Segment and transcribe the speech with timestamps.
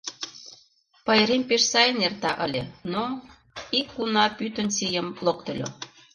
[1.05, 3.03] Пайрем пеш сайын эрта ыле, но...
[3.79, 5.67] ик уна пӱтынь сийым локтыльо.